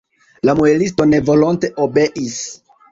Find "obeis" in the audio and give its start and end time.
1.87-2.45